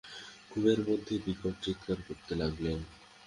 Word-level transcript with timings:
ঘুমের 0.51 0.79
মধ্যেই 0.87 1.23
বিকট 1.25 1.53
চিৎকার 1.63 1.99
করতে 2.07 2.33
লাগলেন। 2.35 2.77